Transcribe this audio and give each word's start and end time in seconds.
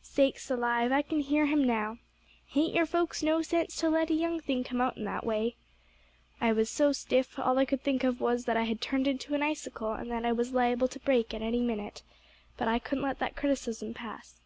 "'Sakes 0.00 0.50
alive!' 0.50 0.90
I 0.90 1.02
can 1.02 1.20
hear 1.20 1.44
him 1.44 1.66
now. 1.66 1.98
'Hain't 2.46 2.72
your 2.74 2.86
folks 2.86 3.22
no 3.22 3.42
sense 3.42 3.76
to 3.76 3.90
let 3.90 4.08
a 4.08 4.14
young 4.14 4.40
thing 4.40 4.64
come 4.64 4.80
out 4.80 4.96
in 4.96 5.04
that 5.04 5.26
way?' 5.26 5.54
"I 6.40 6.50
was 6.54 6.70
so 6.70 6.92
stiff, 6.92 7.38
all 7.38 7.58
I 7.58 7.66
could 7.66 7.82
think 7.82 8.02
of 8.02 8.18
was, 8.18 8.46
that 8.46 8.56
I 8.56 8.62
had 8.62 8.80
turned 8.80 9.06
into 9.06 9.34
an 9.34 9.42
icicle, 9.42 9.92
and 9.92 10.10
that 10.10 10.24
I 10.24 10.32
was 10.32 10.54
liable 10.54 10.88
to 10.88 10.98
break 11.00 11.34
at 11.34 11.42
any 11.42 11.60
minute. 11.60 12.02
But 12.56 12.68
I 12.68 12.78
couldn't 12.78 13.04
let 13.04 13.18
that 13.18 13.36
criticism 13.36 13.92
pass. 13.92 14.40